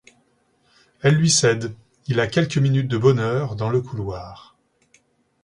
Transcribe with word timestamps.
Elle 1.03 1.13
lui 1.13 1.29
cède, 1.29 1.75
il 2.07 2.19
a 2.19 2.25
quelques 2.25 2.57
minutes 2.57 2.87
de 2.87 2.97
bonheur 2.97 3.55
dans 3.55 3.69
le 3.69 3.83
couloir. 3.83 4.57